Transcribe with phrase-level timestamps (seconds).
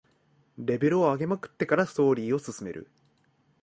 [0.57, 2.89] レベル上げまくってからストーリーを進める